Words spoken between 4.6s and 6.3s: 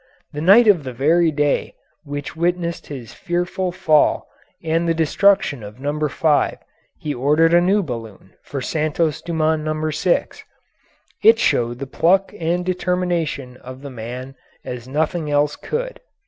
and the destruction of No.